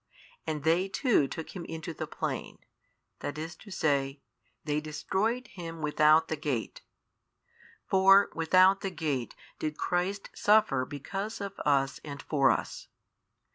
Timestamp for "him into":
1.55-1.93